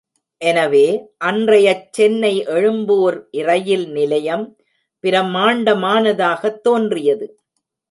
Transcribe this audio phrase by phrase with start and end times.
[0.41, 0.85] எனவே,
[1.25, 4.57] அன்றையச் சென்னை எழும்பூர் இரயில் நிலையம்
[5.03, 7.27] பிரம்மாண்டமானதாகத் தோன்றியது.